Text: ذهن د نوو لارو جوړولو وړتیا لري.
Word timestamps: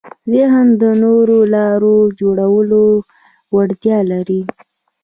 ذهن 0.33 0.67
د 0.81 0.83
نوو 1.01 1.39
لارو 1.55 1.95
جوړولو 2.19 2.83
وړتیا 3.55 3.97
لري. 4.11 4.41